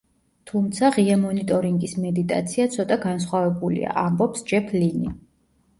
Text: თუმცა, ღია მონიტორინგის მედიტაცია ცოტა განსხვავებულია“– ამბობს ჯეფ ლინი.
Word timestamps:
თუმცა, 0.51 0.89
ღია 0.95 1.17
მონიტორინგის 1.25 1.93
მედიტაცია 2.07 2.67
ცოტა 2.77 2.99
განსხვავებულია“– 3.07 3.95
ამბობს 4.07 4.49
ჯეფ 4.53 4.77
ლინი. 4.81 5.17